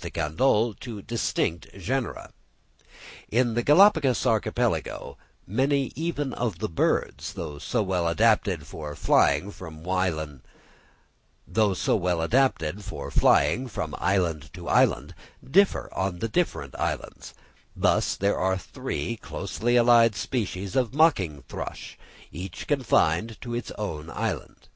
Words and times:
de 0.00 0.10
Candolle, 0.10 0.74
to 0.74 1.02
distinct 1.02 1.66
genera. 1.76 2.32
In 3.30 3.54
the 3.54 3.64
Galapagos 3.64 4.24
Archipelago, 4.24 5.18
many 5.44 5.90
even 5.96 6.32
of 6.34 6.60
the 6.60 6.68
birds, 6.68 7.32
though 7.32 7.58
so 7.58 7.82
well 7.82 8.06
adapted 8.06 8.64
for 8.64 8.94
flying 8.94 9.50
from 9.50 9.84
island 9.90 10.42
to 14.52 14.68
island, 14.68 15.14
differ 15.50 15.92
on 15.92 16.18
the 16.20 16.28
different 16.28 16.76
islands; 16.78 17.34
thus 17.74 18.14
there 18.14 18.38
are 18.38 18.56
three 18.56 19.16
closely 19.16 19.74
allied 19.76 20.14
species 20.14 20.76
of 20.76 20.94
mocking 20.94 21.42
thrush, 21.48 21.98
each 22.30 22.68
confined 22.68 23.36
to 23.40 23.52
its 23.52 23.72
own 23.72 24.10
island. 24.10 24.68